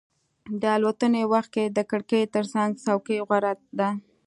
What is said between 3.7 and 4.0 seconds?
ده.